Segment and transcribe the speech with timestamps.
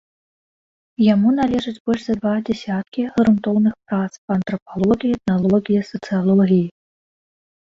[1.13, 6.67] Яму належыць больш за два дзесяткі грунтоўных прац па антрапалогіі, этналогіі, сацыялогіі.